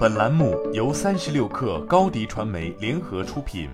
[0.00, 3.68] 本栏目由三十六氪高低传媒联合出品。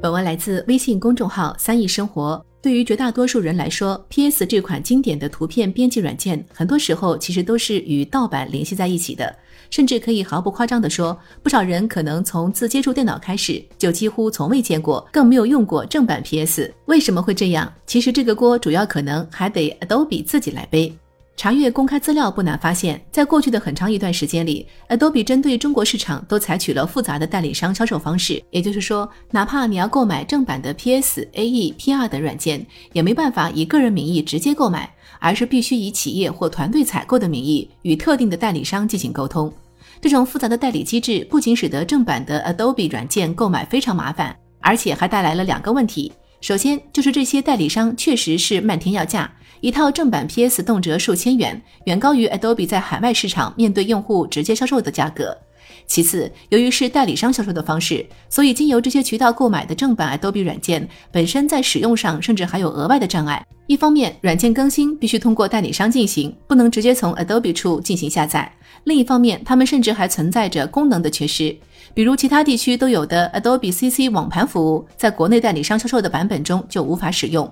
[0.00, 2.42] 本文来自微信公众号“三亿生活”。
[2.62, 9.36] 对于绝大多数人来说，PS 这款经典的图片编辑软件，很多时候其实都是与盗版联系在一起的。
[9.68, 16.72] 甚至可以毫不夸张地说，不少人可能从自接触电脑开始，就几乎从未见过，更没有用过正版 PS。
[16.86, 17.70] 为什么会这样？
[17.84, 20.90] 其实这个锅主要可能还得 Adobe 自己来背。
[21.34, 28.40] 查阅公开资料不难发现，在过去的很长一段时间里，Adobe 针对中国市场都采取了复杂的代理商销售方式。
[28.50, 39.52] 也就是说，哪怕你要购买正版的 PS、AE、PR 等软件，也没办法以个人名义直接购买，而是必须以企业或团队采购的名义与特定的代理商进行沟通。
[40.00, 46.12] 这种复杂的代理机制不仅使得正版的 Adobe 软件购买非常麻烦，而且还带来了两个问题。
[46.42, 55.38] 首先就是这些代理商确实是漫天要价，一套正版 PS 动辄数千元，远高于 Adobe 在海外市场面对用户直接销售的价格。
[55.86, 63.44] 其次，由于是代理商销售的方式，所以经由这些渠道购买的正版 Adobe 软件本身在使用上甚至还有额外的障碍。
[63.66, 68.50] 一方面，软件更新必须通过代理商进行，不能直接从 Adobe 处进行下载；
[68.84, 71.56] 另一方面，他们甚至还存在着功能的缺失。
[71.94, 77.50] 比如，其他地区都有的 Adobe CC 网盘服务，在国内代理商销售的版本中就无法使用。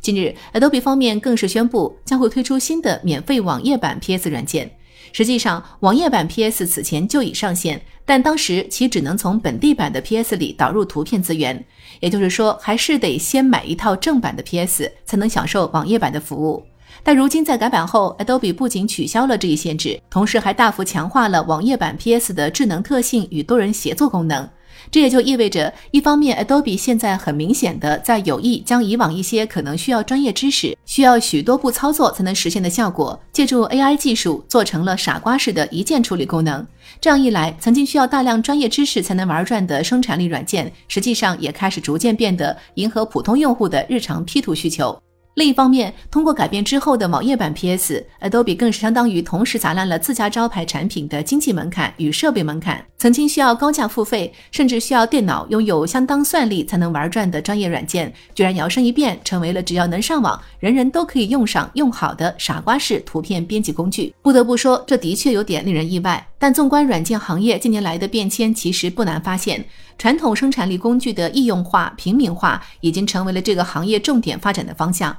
[0.00, 4.70] 近日，Adobe 方面更是宣布将会推出新的免费网页版 PS 软件。
[5.12, 11.64] 实际上，网页版 PS 此前就已上线，但当时其只能从本地版的 PS 里导入图片资源，
[12.00, 16.64] 也就是说，还是得先买一套正版的 PS 才能享受网页版的服务。
[17.02, 24.48] 但如今在改版后，Adobe 不仅取消了这一限制，同时还大幅强化了网页版 PS 的智能特性与多人协作功能。
[24.90, 36.66] 这也就意味着，一方面，Adobe 现在很明显的在有意将以往一些可能需要专业知识、需要许多步操作才能实现的效果，借助 AI 技术做成了傻瓜式的一键处理功能。
[37.00, 45.00] 这样一来，曾经需要大量专业知识才能玩转的生产力软件，实际上也开始逐渐变得迎合普通用户的日常 P 图需求。
[45.34, 52.84] 另一方面，通过改变之后的网页版 PS，Adobe 更是相当于同时砸烂了自家招牌产品的经济门槛与设备门槛。
[52.98, 64.12] 曾经需要高价付费，甚至需要电脑拥有相当算力才能玩转的专业软件，居然摇身一变成为了只要能上网，人人都可以用上用好的傻瓜式图片编辑工具。
[64.20, 66.26] 不得不说，这的确有点令人意外。
[66.40, 69.62] 但纵观软件行业近年来的变迁，其实不难发现，
[69.98, 75.14] 传统生产力工具的易用化、平民化已经成为了这个行业重点发展的方向。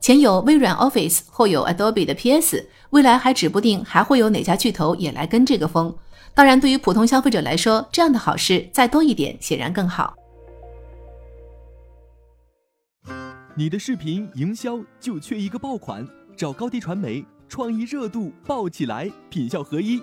[0.00, 5.96] 前有微软 Office，后有 Adobe 的 PS，未来还指不定还会有哪家巨头也来跟这个风。
[6.34, 10.16] 当然，对于普通消费者来说，这样的好事再多一点，显然更好。
[13.54, 16.04] 你的视频营销就缺一个爆款，
[16.36, 20.02] 找高低传媒，创意热度爆起来，品效合一